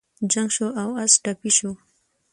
[0.31, 1.71] جنګ شو او اس ټپي شو.